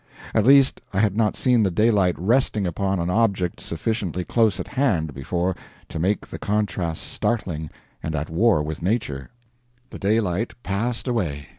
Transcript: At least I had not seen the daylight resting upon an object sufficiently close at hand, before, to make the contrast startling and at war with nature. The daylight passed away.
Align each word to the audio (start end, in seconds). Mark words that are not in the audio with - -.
At 0.33 0.47
least 0.47 0.81
I 0.93 0.99
had 0.99 1.15
not 1.15 1.37
seen 1.37 1.61
the 1.61 1.69
daylight 1.69 2.15
resting 2.17 2.65
upon 2.65 2.99
an 2.99 3.11
object 3.11 3.59
sufficiently 3.61 4.23
close 4.23 4.59
at 4.59 4.69
hand, 4.69 5.13
before, 5.13 5.55
to 5.89 5.99
make 5.99 6.25
the 6.25 6.39
contrast 6.39 7.03
startling 7.03 7.69
and 8.01 8.15
at 8.15 8.27
war 8.27 8.63
with 8.63 8.81
nature. 8.81 9.29
The 9.91 9.99
daylight 9.99 10.53
passed 10.63 11.07
away. 11.07 11.49